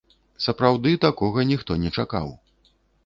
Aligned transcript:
Сапраўды, 0.45 0.93
такога 1.05 1.45
ніхто 1.51 1.77
не 1.85 1.93
чакаў. 1.97 2.27